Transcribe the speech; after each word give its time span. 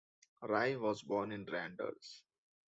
Rye 0.41 0.77
was 0.77 1.03
born 1.03 1.31
in 1.31 1.45
Randers. 1.45 2.23